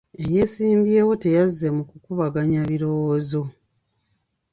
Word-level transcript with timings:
Eyeesimbyewo 0.23 1.13
teyazze 1.23 1.67
mu 1.75 1.83
kukubaganya 1.89 2.61
birowoozo. 2.69 3.41